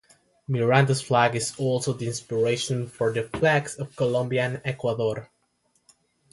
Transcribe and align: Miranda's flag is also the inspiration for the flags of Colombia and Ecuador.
Miranda's 0.47 0.99
flag 0.99 1.35
is 1.35 1.53
also 1.59 1.93
the 1.93 2.07
inspiration 2.07 2.87
for 2.87 3.13
the 3.13 3.21
flags 3.21 3.75
of 3.77 3.95
Colombia 3.95 4.43
and 4.45 4.59
Ecuador. 4.65 5.29